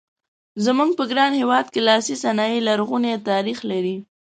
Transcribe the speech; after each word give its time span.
زموږ 0.65 0.89
په 0.97 1.03
ګران 1.11 1.31
هېواد 1.41 1.65
کې 1.73 1.79
لاسي 1.87 2.15
صنایع 2.23 2.59
لرغونی 2.67 3.13
تاریخ 3.29 3.59
لري. 3.71 3.97